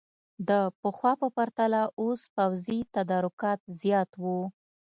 د 0.49 0.51
پخوا 0.81 1.11
په 1.21 1.27
پرتله 1.37 1.81
اوس 2.01 2.21
پوځي 2.35 2.79
تدارکات 2.95 3.59
زیات 3.81 4.09
وو. 4.23 4.39